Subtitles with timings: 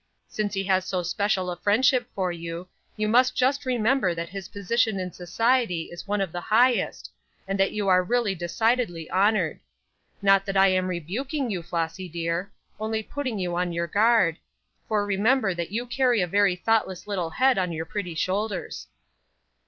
[0.27, 2.67] Since he has so special a friendship for you,
[2.97, 7.11] you must just remember that his position in society is one of the highest,
[7.47, 9.59] and that you are really decidedly honored.
[10.19, 14.37] Not that I am rebuking you, Flossy dear, only putting you on your guard;
[14.87, 18.87] for remember that you carry a very thoughtless little head on your pretty shoulders."